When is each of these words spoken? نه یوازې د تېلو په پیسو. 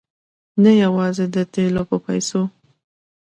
نه 0.63 0.71
یوازې 0.83 1.25
د 1.35 1.37
تېلو 1.53 1.83
په 1.89 1.97
پیسو. 2.05 2.41